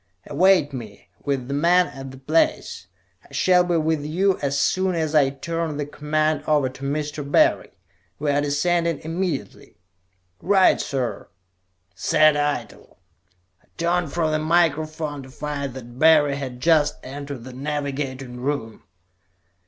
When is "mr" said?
6.83-7.23